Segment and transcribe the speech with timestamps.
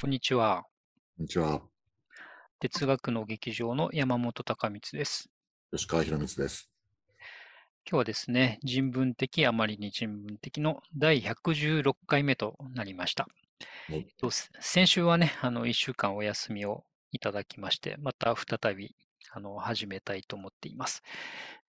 [0.00, 0.62] こんにちは。
[1.16, 1.60] こんにちは。
[2.60, 5.28] 哲学の劇場の山本隆光です。
[5.72, 6.70] 吉川博光です。
[7.84, 13.26] 今日はですね、人文的、あまりに人文的の第116回目となりました。
[13.88, 14.06] はい
[14.60, 18.94] 先週はね、あの、1週間お休みをいただきまして、また再び、
[19.32, 21.02] あの、始めたいと思っています。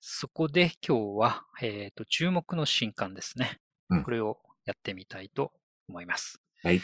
[0.02, 3.59] そこで今日は、えっと、注目の新刊ですね。
[3.89, 5.52] うんこれをやってみたいと
[5.88, 6.39] 思います。
[6.61, 6.80] はい。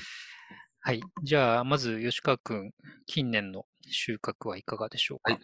[0.88, 1.02] はい。
[1.24, 2.72] じゃあ、まず、吉川くん、
[3.08, 5.34] 近年の収穫はいかがでしょうか？
[5.34, 5.42] はい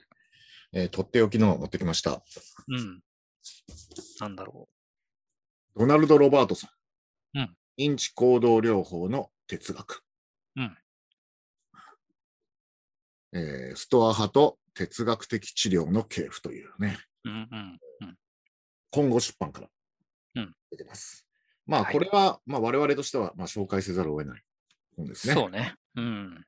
[0.74, 2.22] えーとっておきのを持ってきました。
[2.68, 3.02] うん。
[4.20, 4.70] なんだろ
[5.76, 6.68] ドナルド・ロバートソ
[7.34, 7.40] ン。
[7.40, 10.04] うん認知行動療法の哲学。
[10.58, 10.78] うん
[13.34, 17.30] えーストア派と哲学的治療の系譜というね、う。
[17.30, 18.18] うんうんうん。
[18.92, 19.70] 今後出版から
[20.36, 21.28] うん出てます。
[21.66, 24.44] まあ、はいこれは、まあ、我々としては、まあ、紹介せざるを得ない
[25.02, 25.34] 本ですね。
[25.34, 25.76] そうね。
[25.96, 26.46] うん。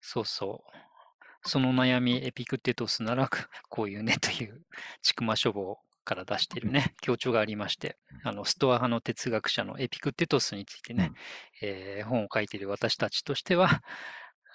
[0.00, 1.48] そうそう。
[1.48, 3.30] その悩み、エピクテトスなら
[3.68, 4.62] こういうねという、
[5.02, 11.12] ちくま書房から出しているね、強調がありまして、あの、ストア派の哲学者のエピクテトスについてね、
[11.62, 13.82] えー本を書いている私たちとしては、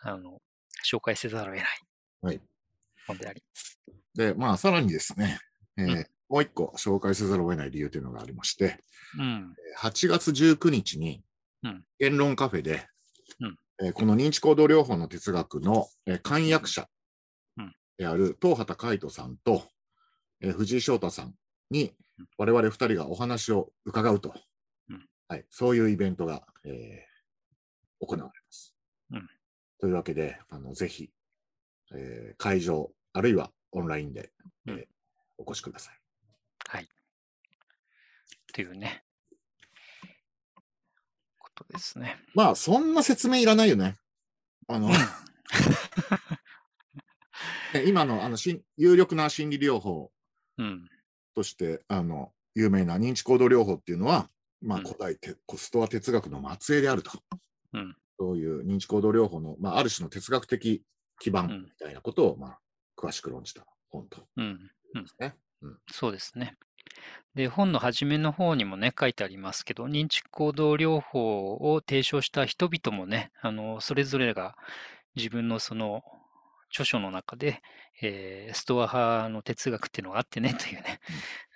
[0.02, 0.41] あの、
[0.86, 1.80] 紹介せざるを得ない
[2.22, 2.41] はい。
[3.08, 3.80] 本であります。
[4.16, 5.39] で、まあ、さらにですね、
[5.78, 8.80] えーうんもう一個紹介せざるを得ない理由というのがありまして、
[9.19, 9.53] うん。
[9.80, 11.22] 8月19日に
[11.64, 12.80] うん、言論カフェで、うん
[13.81, 16.88] えーこの認知行動療法の哲学の、えー漢訳者
[17.57, 19.63] うんである東畑海人さんと、
[20.41, 21.33] えー藤井翔太さん
[21.69, 24.33] にうん我々二人がお話を伺うと、
[24.89, 27.13] うんはい、そういうイベントが、えー
[28.05, 28.75] 行われます。
[29.11, 29.29] うん
[29.79, 31.09] というわけで、あのぜひ、
[31.95, 34.31] えー会場、あるいはオンラインで、
[34.67, 34.88] えーうん
[35.38, 35.99] お越しください。
[36.67, 36.88] はい。
[38.53, 39.03] というね、
[41.64, 42.17] ことですね。
[42.33, 43.95] まあ、そんな説明いらないよね。
[44.67, 44.89] あの、
[47.73, 50.11] ね今のあのしん有力な心理療法
[50.58, 50.89] うん。
[51.36, 54.29] としてあの有名な認知行動療法っていうのは、
[54.62, 57.12] まあ、うん古代てコストア哲学の末裔であると。
[57.74, 57.97] うん。
[58.19, 60.84] そういう認知行動療法の、まあ、ある種の哲学的
[61.19, 62.59] 基盤うんみたいなことを、まあ、
[62.95, 64.59] 詳しく論じた本とうん。
[64.94, 65.35] ですね。
[65.91, 66.57] そうですね。
[67.36, 74.56] で、本の初めの方にもね、書いてありますけど、認知行動療法を提唱した人々もね、あの、それぞれが
[75.16, 76.03] 自分のその
[76.69, 77.62] 著書の中で、
[78.02, 81.00] えーストア派の哲学っていうのがあってね、というね、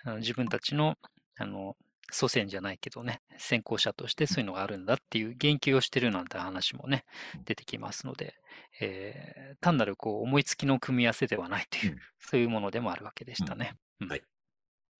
[0.03, 0.95] あの自分たちの、
[1.37, 1.75] あの、
[2.11, 7.03] 祖先じゃないけどね、先行者としてそういうのがあるんだっていう言及をしてるなんて話もね
[7.35, 8.35] うん、出てきますので、
[8.79, 13.75] えー単なるこう思いつきの組み合わせではないという、うんそういうものでもあるわけでしたね。
[14.01, 14.21] うんはい。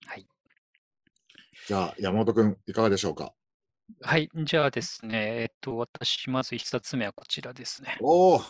[0.06, 0.26] はい。
[1.68, 3.34] じゃあ、山本君、いかがでしょうか？
[4.00, 4.30] はい。
[4.34, 7.98] じゃあですね、えっと、私、まず一冊目はこちらですね。
[8.00, 8.40] おお、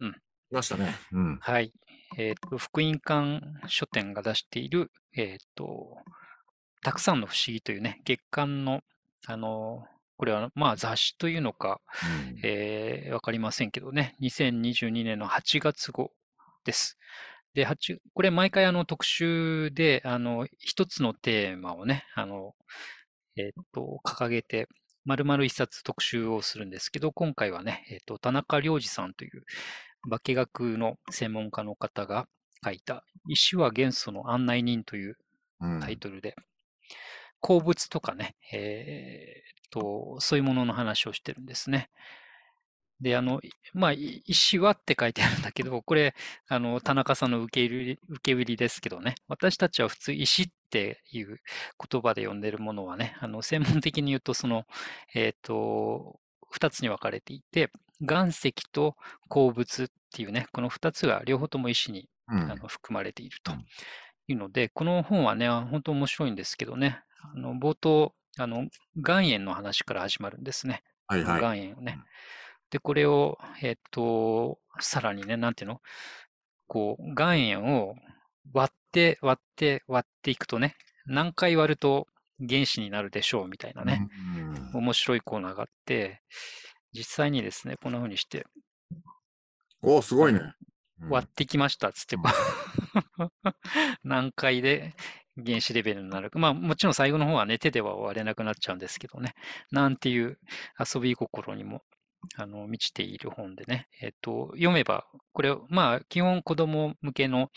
[0.00, 0.18] うん来
[0.50, 0.96] ましたね。
[1.12, 1.38] うん。
[1.40, 1.72] はい。
[2.18, 5.98] えっと、福音館書店が出している、えっと、
[6.82, 8.80] たくさんの不思議というね、月刊の、
[9.28, 9.86] あの、
[10.16, 11.80] これはまあ雑誌というのか、
[12.32, 16.10] うんえーわかりませんけどね、2022年の8月号
[16.64, 16.98] です。
[17.54, 22.54] で、8これ毎回あの特集で、あの、一つのテーマをね、あの、
[23.36, 24.68] えっと、掲げて、
[25.04, 29.44] 丸々一冊特集をするんですけど、今回はね、えっと、田中良二さんという
[30.10, 32.26] 化学の専門家の方が
[32.64, 35.16] 書いた、石は元素の案内人という
[35.60, 36.34] うんタイトルで、
[37.40, 41.90] 鉱物とかね、えーっと、そういうものの話をしてるんですね。
[43.00, 46.14] で、あの、いまあ、い石はって書いてあるんだけど、 これ、
[46.48, 51.40] あの、田中さんの受け入れ受け売りですけどね、私たちは普通石っていう
[51.90, 54.66] 言葉で呼んでるものはね、あの、専門的に言うと、その、
[55.14, 58.96] えーっと、二つに分かれていて、岩石と
[59.28, 63.66] 鉱物っていうね、この二つが両方とも石にうんあの含まれているとうん
[64.26, 70.82] いうので、この本はね、本当面白いんですけどね、あの冒頭、あの岩塩の話から始まるんですね。
[71.06, 71.40] はいはい。
[71.40, 72.04] 岩塩をねうん。
[72.74, 75.80] で、これを、えっと、さらにね、なんていうの？
[76.66, 77.94] こう、岩塩を
[78.52, 80.74] 割って、割って、割っていくとね、
[81.06, 82.08] 何回割ると
[82.40, 84.08] 原子になるでしょうみたいなね、
[84.74, 86.20] うん面白いコーナーがあって、
[86.92, 88.44] 実際にですね、こんな風にして、
[89.80, 90.40] おお、すごいね。
[90.40, 92.16] うん割ってきましたっつって
[94.04, 94.94] 何回で
[95.44, 96.38] 原子レベルになるか。
[96.40, 99.34] まあもちろん最後の方はね、手では割れなくなっちゃうんですけどね。
[99.70, 100.38] なんていう
[100.78, 101.82] 遊び心にも
[102.36, 103.88] あの満ちている本でね。
[104.00, 107.50] えっと、読めば、これ、まあ基本子供向けの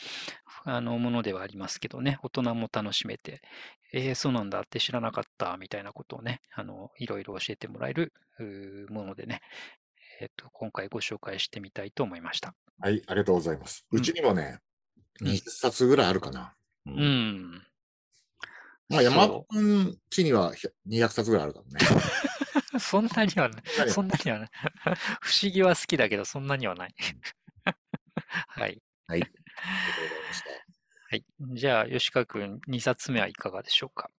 [0.65, 3.41] あのものではありますけどね、大人も楽しめて、
[3.93, 8.13] えーそうなんだって知らなかったみたいなことをね、あの、いろいろ教えてもらえる
[8.89, 9.41] ものでね、
[10.19, 12.53] えっ、と、今回ご紹介してみたいと思いました。
[12.79, 13.85] はい、ありがとうございます。
[13.91, 14.59] うちにもね、
[15.21, 16.53] うん20冊ぐらいあるかな。
[16.85, 17.63] ううん。
[18.89, 20.53] まあ、山本君家には
[20.87, 22.01] 200冊ぐらいあるからね。
[22.81, 23.63] そんなにはない。
[23.77, 24.49] 何そんなにはない。
[25.21, 26.95] 不思議は好きだけど、そんなにはない。
[28.47, 28.81] はい。
[29.07, 29.21] はい。
[29.21, 30.49] ありがとうございました。
[31.09, 31.25] はい。
[31.55, 34.11] じゃあ、吉川君、2冊目はいかがでしょうか？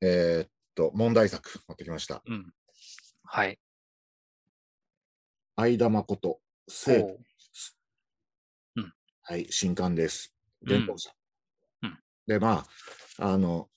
[0.00, 2.22] えーっと、問題作持ってきました。
[2.24, 2.52] うん。
[3.24, 3.58] はい。
[5.56, 7.18] 相田誠、生おう
[9.22, 10.34] はい、新刊です。
[10.62, 11.10] うん伝統者。
[11.82, 12.64] うんで、ま
[13.18, 13.68] あ、あの、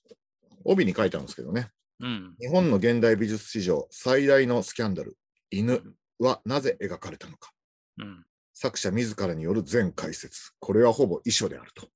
[0.65, 1.71] 帯に書いてあるんですけどね、
[2.01, 2.35] うん。
[2.39, 5.17] 日本の現代美術史上最大のスキャンダル、
[5.49, 5.81] 犬
[6.19, 7.51] はなぜ描かれたのか。
[7.99, 8.25] うん。
[8.53, 10.51] 作者自らによる全解説。
[10.59, 11.87] これはほぼ遺書であると。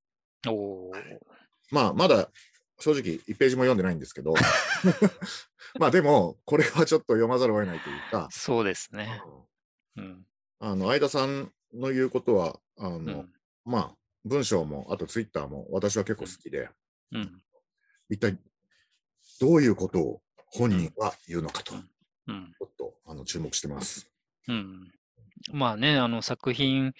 [0.50, 0.92] おお。
[1.70, 2.30] まあ、まだ
[2.78, 4.34] 正直1ページも読んでないんですけど、
[5.78, 9.22] まあでも、これはちょっと読まざるを得ないというか、そうですね。
[9.96, 10.26] うん。
[10.58, 13.32] あの、相田さんの言うことは、あの、うん。
[13.64, 16.68] まあ、文章も、あとツイッターも私は結構好きで、
[17.12, 17.42] うん。
[18.10, 18.38] 一体
[19.40, 21.76] どういうことを本人は言うのかと、ち
[22.28, 22.54] うん。
[22.60, 24.10] ょっとあの注目してます。
[24.48, 24.90] うん。
[25.52, 26.92] まあね、あの作品、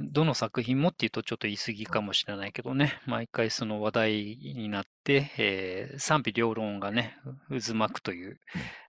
[0.00, 4.12] どの作品もっていうとちょっと言い過ぎかもしれないけどね、毎回その話題
[4.54, 7.16] になって、えー賛否両論がね、
[7.48, 8.40] う渦巻くという、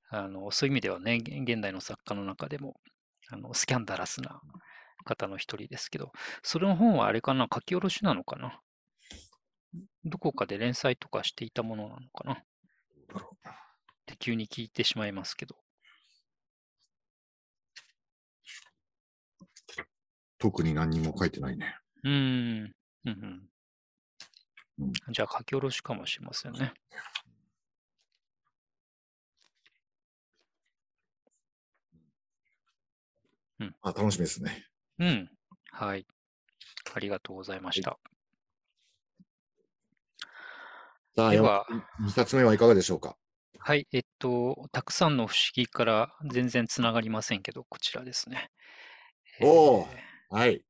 [0.09, 2.79] あのそういう意味ではね、現現代の作家の中でも
[3.29, 4.41] あのスキャンダラスな
[5.03, 8.59] 方の一人ですけど、それの本はあれかな、書き下ろしなのかな？
[10.05, 12.41] どこかで連載とかしていたものなのかな？
[13.15, 13.49] だろう
[14.05, 15.55] て急に聞いてしまいますけど。
[20.37, 21.77] 特に何にも書いてないね。
[22.03, 22.75] うーん。
[23.05, 23.49] うんうん
[24.77, 26.73] うんじゃあ書き下ろしかもしれませんね。
[33.81, 34.65] あ楽しみですね。
[34.99, 35.29] うん。
[35.71, 36.05] はい。
[36.93, 37.97] ありがとうございました。
[41.15, 41.65] さあ、では
[42.03, 43.15] 2冊目はいかがでしょうか？
[43.59, 43.87] はい。
[43.91, 48.49] えっと、たくさんの不思議から全然つながりませんけど、こちらですね。
[49.41, 50.61] おーえーはい。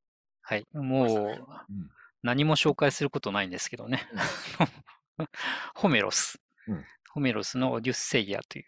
[0.42, 0.66] はい。
[0.74, 1.28] もう
[1.70, 1.90] うん
[2.24, 4.08] 何も紹介することないんですけどね。
[5.76, 6.84] ホメロスうん。
[7.12, 8.66] ホメロスのオデュッセイアという、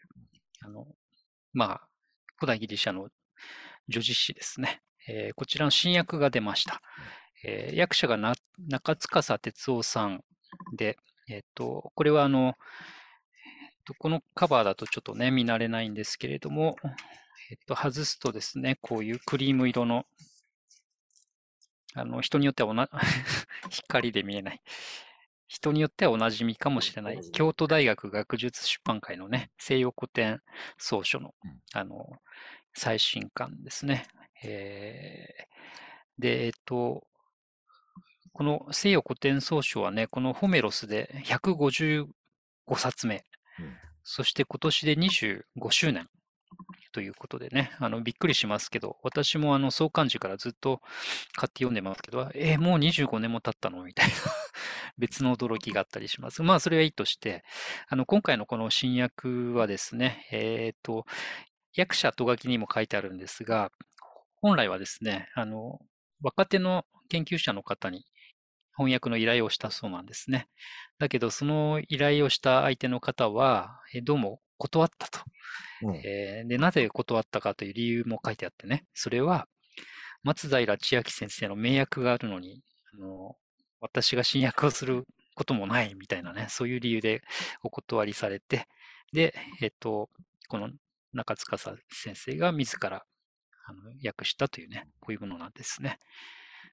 [0.62, 0.88] あの、
[1.54, 1.88] まあ、
[2.38, 3.10] 古代ギリシャの
[3.88, 4.82] 女子詩ですね。
[5.08, 6.82] えーこちらの新訳が出ました。
[7.44, 8.34] えー役者がな
[8.68, 10.24] 中司哲夫さん
[10.76, 10.98] で、
[11.30, 12.54] えっと、これはあの、えっ
[13.86, 16.76] とこのカバーだとちょっとね、見慣れないんですけれども、
[17.52, 20.06] えっと、外すとですね、こういうクリーム色の、
[21.94, 22.90] あの、人によってはおな、
[23.70, 24.62] 光で見えない。
[25.48, 27.32] 人によってはおなじみかもしれない。
[27.32, 30.42] 京都大学学術出版会のね、西洋古典
[30.78, 32.22] 草書のうん、あの、
[32.74, 34.08] 最新刊ですね。
[34.44, 35.48] えー
[36.20, 37.06] で、えっと、
[38.38, 42.06] この西洋古典草書はね、このホメロスで155
[42.76, 43.26] 冊目、
[43.60, 43.74] うん。
[44.04, 45.42] そして今年で25
[45.72, 46.08] 周年
[46.92, 50.82] ということでね、あのびっくりしますけど、私もあの創刊時からずっと
[51.36, 53.84] 買って読んでますけど、えーもう25年も経ったの？
[53.84, 54.14] みたいな
[55.00, 56.44] 別の驚きがあったりします。
[56.44, 57.44] まあ、それはいいとして、
[57.88, 61.08] あの今回のこの新訳はですね、えっと、
[61.74, 63.72] 役者と書きにも書いてあるんですが、
[64.36, 65.80] 本来はですね、あの、
[66.22, 68.06] 若手の研究者の方に
[68.78, 70.48] 翻訳の依頼をしたそうなんですね。
[71.00, 75.20] だけど、その依頼をした相手の方は、えどうも断ったと。
[75.82, 79.48] うんえーで、なぜ断ったかという理由も書いてあってね、それは、
[80.24, 82.62] 松平千秋先生の名訳があるのに、
[82.94, 83.36] あの、
[83.80, 85.06] 私が新訳をする
[85.36, 87.22] こともないみたいなね、そういう理由で
[87.64, 88.68] お断りされて、
[89.14, 90.10] で、えっと、
[90.50, 90.70] この
[91.14, 91.78] 中塚先
[92.16, 93.06] 生が自ら
[93.68, 96.00] あの訳したというね、こういうものなんですね。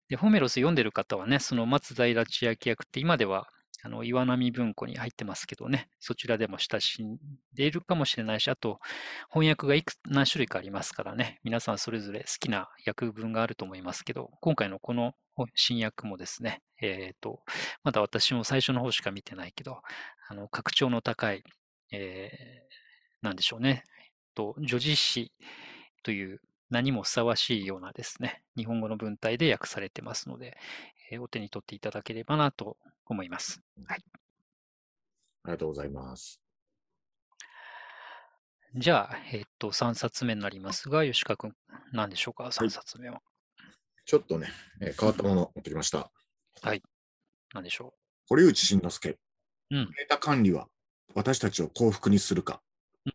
[0.09, 3.49] で、ホメロス読んでる方はね、その松平千秋役って今では
[3.83, 7.19] あの岩波文庫に入ってますけどね、そちらでも親しん
[7.53, 8.81] でいるかもしれないし、あと
[9.31, 15.13] 翻訳がいく何種類かありますからね、皆さんそれぞれ好きな訳文があると思いますけど、今回のこの
[15.55, 17.41] 新訳もですね、えっ、と、
[17.83, 19.83] まだ私も最初の方しか見てないけど、
[20.29, 21.43] あの、格調の高い、
[21.93, 23.85] えー、なんでしょうね、
[24.35, 25.33] と、女子詩
[26.03, 26.41] という
[26.71, 30.57] 名にもふさわしいようなですね、日本語の文体で訳されてますので、
[31.11, 33.61] えーお手に取っていただければなと思います。
[33.87, 34.03] あり
[35.53, 36.41] がとうございます。
[38.75, 41.55] じゃあ、えっと、3冊目になりますが、吉川君、
[41.93, 43.21] 何でしょうか、3冊目は。
[44.07, 44.49] ちょっとね、
[44.81, 46.11] えー変わったものを持ってきました。
[47.53, 47.95] 何でしょ
[48.27, 49.19] 堀内慎之介。
[49.71, 50.69] うんデータ管理は
[51.15, 52.61] 私たちを幸福にするか。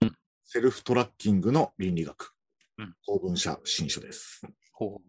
[0.01, 0.15] うん
[0.46, 2.34] セルフトラッキングの倫理学。
[2.79, 4.41] うん公文社新書です。
[4.74, 5.01] ほ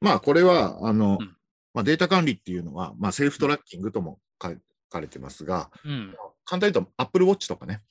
[0.00, 1.36] まあ、これは、あの、うん
[1.74, 4.54] まあ、データ管理っていうのは、まあ、セルフトラッキングとも書
[4.90, 5.88] かれてますが、う。
[5.88, 6.14] うん。
[6.44, 7.82] 簡単に言うと、Apple Watch とかね、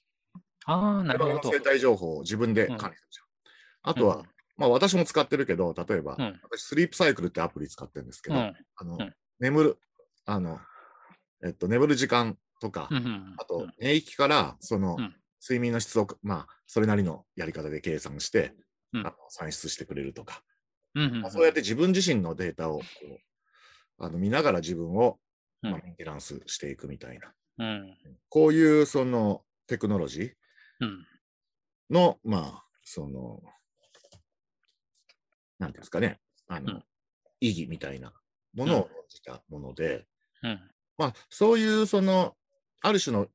[0.66, 1.52] ああ、なるほど。
[1.52, 3.92] 生態情報を自分で管理するじゃん。
[3.92, 4.24] あとは、
[4.58, 9.80] まあ、私も使ってるけど、例えば、うん私、スリープサイクルってアプリ使ってるんですけど、うん、あの、うん眠る、
[10.28, 10.60] あの、
[11.44, 12.88] えっと、眠る時間とか。
[13.38, 20.44] あと、免疫から、その、うん睡眠の質を、まあ、それなりのやり方で計算して、うんあの算出してくれるとか、
[20.96, 23.20] うん、そうやって自分自身のデータをこう
[24.04, 25.20] あの見ながら自分を、
[25.62, 25.72] うん。
[25.72, 27.98] まあ、メンテナンスしていくみたいな、うん。
[28.30, 30.32] こういうそのテクノロジー
[30.80, 31.06] うん。
[31.92, 33.42] の、まあ、その、
[35.60, 36.84] なんていうんですかね、あの、うん。
[37.42, 38.12] 意義みたいな
[38.56, 40.08] ものを論じたもので、
[40.42, 40.60] うん。
[40.98, 42.36] まあ、そういうその、
[42.82, 43.28] ある種の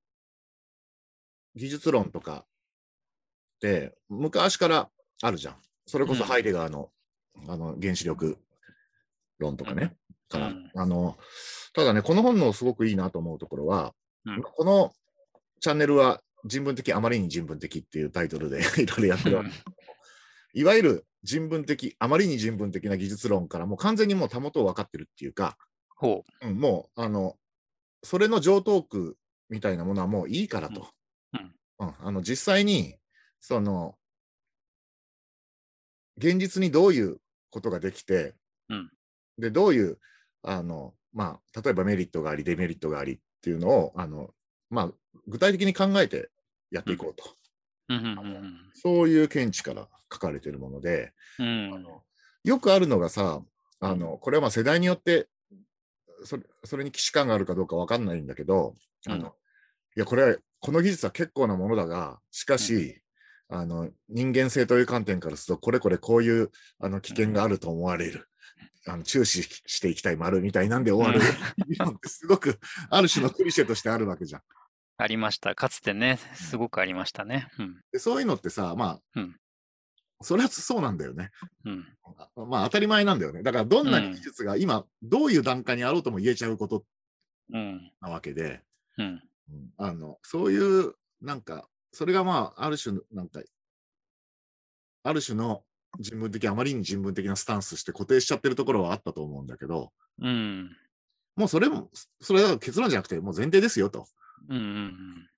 [1.54, 4.90] 技術論とかって、昔から
[5.22, 5.56] あるじゃん。
[5.86, 6.28] それこそうん。
[6.28, 6.90] ハイデガーの,、
[7.48, 8.38] あの原子力
[9.38, 9.96] 論とかね。
[10.28, 10.70] からうん。
[10.74, 11.16] あの
[11.74, 13.94] ただね、この本のすごくいいなと思うところは、
[14.24, 14.42] うん。
[14.42, 14.92] この
[15.60, 19.50] チャンネルは人文的、あまりに人文的っていうタイトルで いろいろやってるわけ。
[20.54, 25.58] いわゆる人文的、あまりに人文的な技術論からもう完全にもうたもとを分かってるっていうか、
[25.96, 26.46] ほう。
[26.48, 27.36] ん、もう、あの、
[28.02, 29.16] それの上等句
[29.48, 30.88] みたいなものはもういいからと。
[31.32, 31.54] うん。
[31.80, 31.94] うん。
[31.98, 32.96] あの実際に、
[33.40, 33.96] その、
[36.18, 37.18] 現実にどういう
[37.50, 38.34] ことができて、
[38.68, 38.90] うん
[39.38, 39.98] で、どういう、
[40.42, 44.30] あの、まあ、例えばメリットがあり、デメリットがありっていうのを、あの、
[44.70, 44.90] まあ、
[45.26, 46.30] 具体的に考えて
[46.70, 47.24] やっていこうと。
[47.90, 47.94] う。
[47.94, 48.06] うん。
[48.06, 48.70] うん。
[48.74, 51.74] そういう見地から書かれているもので、うん。
[51.74, 52.02] あの
[52.44, 53.42] よくあるのがさ、
[53.80, 55.28] あのこれはまあ世代によって
[56.24, 58.74] それそれに既視感があるかどうかわかんないんだけど、
[59.06, 59.32] あのうん
[59.96, 63.00] いや、これは、この技術は結構なものだが、しかし、
[63.48, 66.50] あの人間性という観点からすると、これこれこういう
[66.80, 68.28] あの危険があると思われる。
[68.88, 71.20] あの注視していきたい丸みたいなんで終わる
[71.68, 74.42] 議論ってすごくある種のクリシェとしてあるわけじゃん。
[74.98, 75.54] ありました。
[75.54, 77.48] かつてね、すごくありましたね。
[77.58, 77.80] うん。
[77.92, 79.36] でそういうのってさ、まあ、うん
[80.22, 81.30] それはそうなんだよね。
[81.64, 81.84] うん。
[82.16, 83.42] あまあ当たり前なんだよね。
[83.42, 86.84] だからどんなうん技術が今どういう段階にあろうとも言えちゃうこと
[87.52, 87.92] うん。
[88.00, 88.62] なわけで、
[88.96, 89.06] うん。
[89.06, 89.20] うん
[89.76, 93.40] あのそういうなんかそれがまあある種のなんか
[95.02, 95.62] ある種の
[95.98, 100.76] 人文的あまりに人文的なスタンスして固定しちゃってるところはあったと思うんだけどうん。
[101.36, 101.90] もうそれも
[102.20, 104.06] それは結論じゃなくてもう前提ですよと
[104.48, 105.28] うん。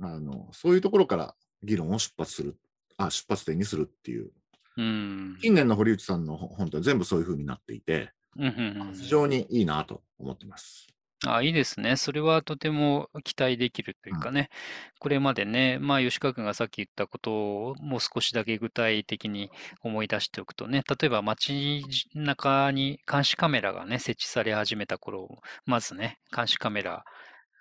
[0.00, 0.06] うん。
[0.06, 2.56] あのそういうところから議論を出発する
[2.96, 4.30] あ出発点にするっていう
[4.76, 5.38] うん。
[5.40, 8.44] 近年の堀内さんの本って全部そういう風になっていてうん。
[8.44, 8.48] う
[8.90, 8.94] ん。
[8.94, 10.88] 非常にいいなと思ってます。
[11.26, 11.96] あ、いいですね。
[11.96, 14.50] それはとても期待できるというかね、
[14.98, 19.50] これまでね、まあ、吉川君がさっき言ったことをもう少しだけ具体的に
[19.82, 27.04] 思い出しておくとね、例えば街中に監視カメラがね、設置され始めた頃、まずね、監視カメラ、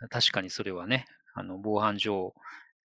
[0.10, 2.34] 確かにそれはね、あの、防犯上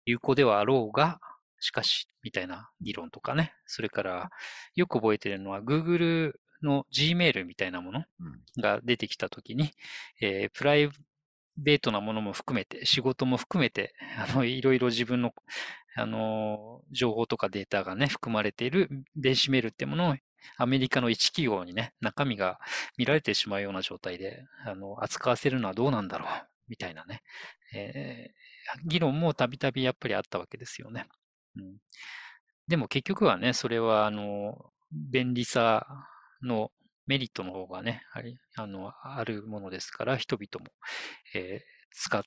[0.07, 1.21] 有効ではあろうが、
[1.61, 4.31] しかし、みたいな議論とかね、それから、
[4.75, 9.73] よく覚えてるのは、Google の Gmail みたいなものうんが出てきたときに、
[10.21, 10.91] えープライ
[11.59, 15.35] ベートなものも含めて、仕事も含めて、あの、いろいろ自分の、
[15.97, 20.17] あの、情報とかデータがね、含まれている電子メールってものを、
[20.57, 22.59] アメリカの一企業にね、中身が
[22.97, 26.29] 見られてしまうような状態で、あの、扱わせるのはどうなんだろう、
[26.69, 27.23] みたいなね、
[27.75, 28.43] えー
[28.87, 31.07] 議論もたびたびやっぱりあったわけですよね。
[31.57, 31.77] うん、
[32.69, 36.07] でも結局はね、それは、あの、便利さ
[36.43, 36.71] の
[37.07, 40.71] メリットの方がね、ありあのあるものですから、人々も、
[41.35, 42.23] えー使っ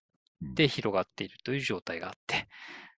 [0.55, 2.47] て広がっているという状態があって、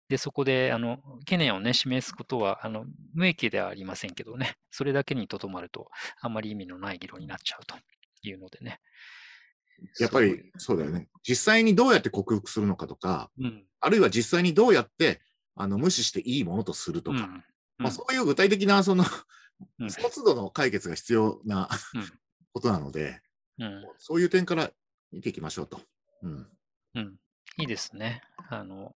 [0.08, 7.76] で、そこで、あの、懸念をね、示すことは、あの、無益ではありませんけどね、それだけにとどまると、あまり意味のない議論になっちゃうと
[8.22, 8.80] いうのでね。
[9.98, 11.08] やっぱりそうだよね。
[11.28, 13.66] 実際にどうやって克服するのかとか、うん。
[13.80, 15.20] あるいは実際にどうやって
[15.54, 17.44] あの無視していいものとするとか、うん。
[17.76, 19.10] まあ、そういう具体的なその、うん
[19.88, 22.20] その都度の解決が必要なうん
[22.56, 23.20] ことなので、
[23.58, 23.84] うん。
[23.98, 24.70] そういう点から
[25.12, 25.78] 見ていきましょうと。
[26.22, 26.48] うん、
[26.94, 27.16] うん。
[27.58, 28.22] いいですね。
[28.48, 28.96] あの、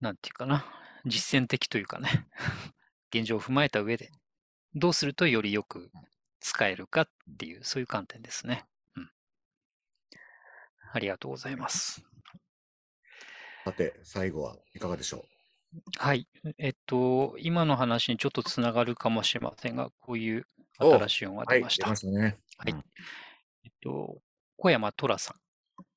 [0.00, 0.66] なんていうかな。
[1.06, 2.26] 実践的というかね。
[3.14, 4.10] 現状を踏まえた上で、
[4.74, 5.92] どうするとよりよく
[6.40, 8.66] 使えるかっていう、そういう観点ですね。
[8.96, 9.10] うん。
[10.92, 12.02] ありがとうございます。
[13.64, 15.24] さて、最後はいかがでしょ
[15.98, 16.26] はい。
[16.58, 20.46] えっと、今の話にちょっとつながるかもしれませんが、こういう
[20.80, 21.86] お新しい音が出ました。
[21.86, 22.38] 出ましたね。
[22.58, 22.84] はいうん
[23.64, 24.18] えっと、
[24.56, 25.34] 小山虎さ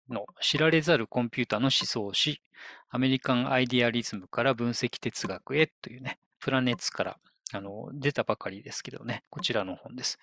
[0.09, 2.41] んの知られざるコンピュータの思想史、
[2.89, 7.17] アメリカンアイデアリズムから分析哲学へというね、プラネッツから
[7.53, 10.19] あの出たばかりですけどね、こちらの本です。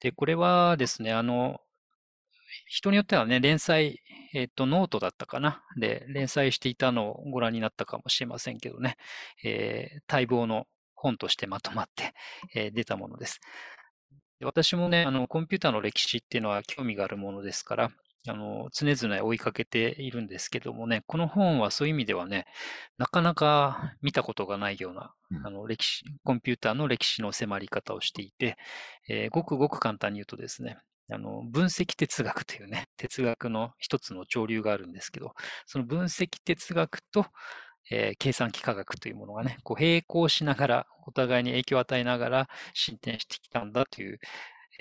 [0.00, 1.60] で、これはですね、あの、
[2.66, 4.00] 人によってはね、連載、
[4.34, 5.62] えっ、と、ノートだったかな。
[5.78, 8.96] で、連載していたのをご覧になったかもしれませんけどね、
[9.44, 12.14] えー、待望の本としてまとまって、
[12.54, 13.40] えー、出たものです。
[14.40, 17.90] で私もね、あの、コンピューターの歴史っていうのは興味があるものですから、
[18.28, 22.46] あの、常々追いかけているんですけどもね、この本はそういう意味ではね、
[22.96, 25.12] なかなか見たことがないような、
[25.44, 28.56] あの、歴史、コンピューターの歴史の迫り方をしていて、
[29.08, 30.78] えー、ごくごく簡単に言うとですね、
[31.12, 35.34] あの、分析哲学というね、 哲学の一つの潮流があるんですけど、
[35.66, 37.26] その分析哲学と、
[37.90, 44.18] えー、計算機科学というものがね、こう並行しながら、お互いに影響を与えながら進展してきたんだという、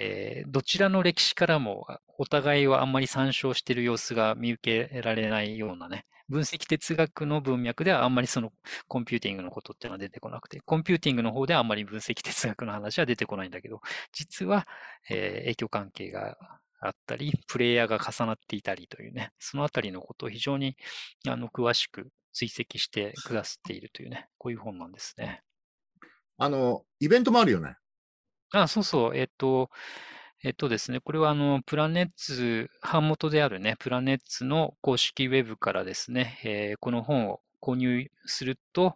[0.04, 1.86] えー、どちらの歴史からも
[2.18, 8.52] お互いはあんまり参照している様子が見受けられないようなね、分析哲学の文脈ではあんまりその
[8.88, 13.80] コンピューティングのことっていうのは出てこなくて、コンピューティングの方ではあんまり分析哲学の話は出てこないんだけど、
[14.12, 14.68] 実は、
[15.08, 16.36] えー、影響関係が
[16.80, 20.78] あったり、プレイヤーが重なっていたりというね、そのあたりのことを非常に
[21.28, 25.44] あの詳しく追跡してくださっているというね、こういう本なんですね。
[26.40, 27.76] あの、イベントもあるよね。
[28.52, 29.16] あ、そうそう。
[29.18, 29.70] えっと、
[30.44, 38.96] えっとですね、これはあの、プラネッツ、版元であるね、プラネッツの公式ウェブからですね、えー、この本を購入すると、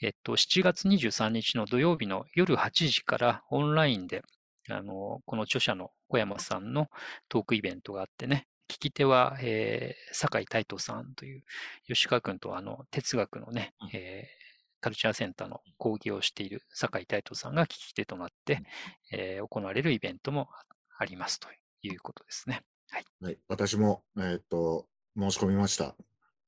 [0.00, 4.22] えっと、7月23日の土曜日の夜8時からオンラインで、
[4.68, 6.88] あの、この著者の小山さんの
[7.28, 11.42] トークイベントがあってね、聞き手は、えー、酒井太斗さんという、
[11.86, 14.45] 吉川君とあの、哲学のね、えー、
[14.86, 18.62] カルチャーセンターの講義をしている酒井太斗さんが聞き手となって、
[19.10, 20.48] えー、行われるイベントも
[20.96, 21.48] ありますと
[21.82, 22.62] いうことですね。
[22.90, 23.04] はい。
[23.20, 24.86] はい、私も、えー、っと、
[25.18, 25.96] 申し込みました。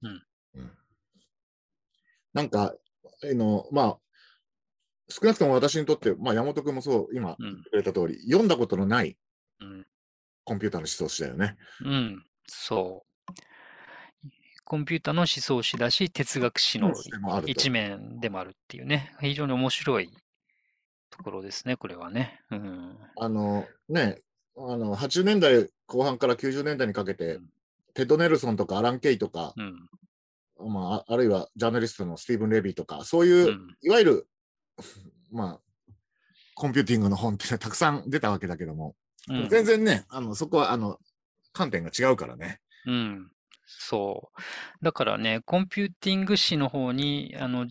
[0.03, 0.23] うん。
[0.55, 0.71] うん、
[2.33, 2.77] なんか、
[3.25, 3.99] あの、まあ、
[5.09, 9.19] 少なくとも私にとって、まあ、山本君もそう、今言ってくれた通り、うん、読んだことのない
[10.45, 11.57] コンピューターの思想史だよね。
[11.85, 13.09] うん、そう。
[14.69, 16.93] コンピューターの思想史だし、哲学史の
[17.47, 20.11] 一面でもあるっていうね、非常に面白い
[21.09, 22.43] ところですね、これはね。
[22.51, 24.21] うん、あのね、
[24.59, 27.47] あの80年代後半から90年代にかけて、うん、
[27.95, 34.29] テッド・ネルソンとかアラン・ケイとか、うん、まあ、あるいはジャーナリストのスティーブン・レビーとか、そういう、うん、いわゆる、
[35.33, 35.93] まあ、
[36.55, 38.97] コンピューティングの本ってたくさん出たわけだけども、
[39.49, 40.99] 全然ね、あのそこはあの
[41.55, 42.61] 観点が違うからね。
[42.85, 43.31] うん、
[43.69, 44.31] そ
[44.81, 44.85] う。
[44.85, 47.67] だからね、コンピューティング史の方に、あの、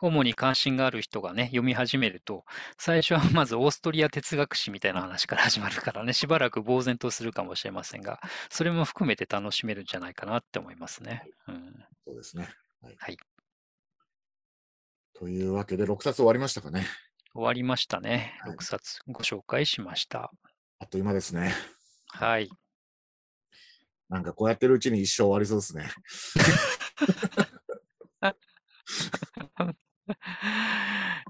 [0.00, 2.44] 主に関心がある人がね、読み始めると、
[2.78, 11.22] 最初はまずオーストリア哲学史みたいな話から始まるからね、しばらく呆然とするかもしれませんが、それも含めて楽しめるんじゃないかなって思いますね。
[11.46, 11.74] うん、
[12.06, 12.48] そうですね。
[12.82, 12.96] はい。
[12.98, 13.16] はい、
[15.12, 16.86] というわけで、6冊終わりましたかね。
[17.34, 18.32] 終わりましたね。
[18.46, 20.30] 6冊ご紹介しました。
[20.78, 21.52] あっという間ですね。
[22.08, 22.48] はい。
[24.08, 25.90] なんかこうやってるうちに一生終わりそうですね。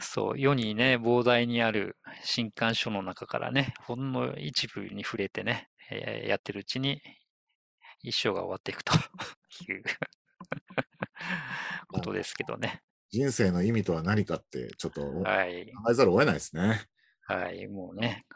[0.00, 7.00] そう、世にね、膨大にある新刊書の中からね、ほんの一部に触れてね、えー、やってるうちに
[8.02, 8.92] 一生が終わっていくと
[9.68, 9.82] いう
[11.88, 12.82] ことですけどね。
[13.10, 16.82] 人生の意味とは何かって、ちょっと考えざるを得ないですね。
[17.22, 18.26] はい、もうね、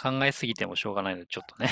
[0.00, 1.68] 考えすぎてもしょうがないので、ちょっとね、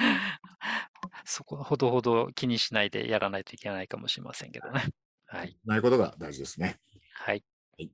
[1.24, 4.90] そこほどほど気にしないでやらないといけないかもしれませんけどね。
[5.26, 5.56] はい。
[5.64, 6.80] ないことが大事ですね。
[7.14, 7.44] はい。
[7.78, 7.90] はい、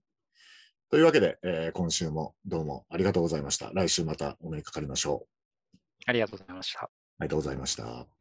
[0.91, 3.71] というわけで、えー、今週もどうもありがとうございました。
[3.73, 5.27] 来週またお目にかかりましょ
[5.75, 5.79] う。
[6.07, 6.83] ありがとうございました。
[6.83, 6.91] あ
[7.21, 8.16] りがとうございました。